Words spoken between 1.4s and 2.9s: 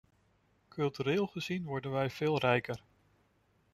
worden wij veel rijker.